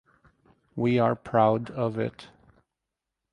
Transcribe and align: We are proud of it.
We 0.75 0.97
are 0.97 1.13
proud 1.15 1.69
of 1.69 1.99
it. 1.99 2.29